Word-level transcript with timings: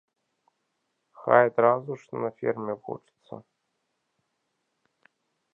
Хай 1.23 1.43
адразу 1.49 1.91
ж 2.03 2.23
на 2.23 2.29
ферме 2.39 2.73
вучыцца! 2.87 3.35